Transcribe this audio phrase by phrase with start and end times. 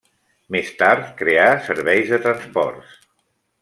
[0.55, 3.01] Més tard creà Serveis de Transports.